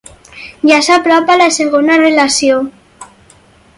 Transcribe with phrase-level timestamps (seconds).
[0.69, 2.59] Ja s’apropa la segona relació.